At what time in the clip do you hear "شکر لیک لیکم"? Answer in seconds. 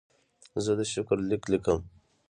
0.93-1.79